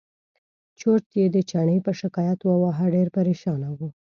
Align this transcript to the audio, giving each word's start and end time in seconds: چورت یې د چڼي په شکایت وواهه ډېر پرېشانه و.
چورت 0.79 1.05
یې 1.19 1.25
د 1.35 1.37
چڼي 1.49 1.77
په 1.85 1.91
شکایت 1.99 2.39
وواهه 2.43 2.85
ډېر 2.95 3.07
پرېشانه 3.17 3.69
و. 3.77 3.79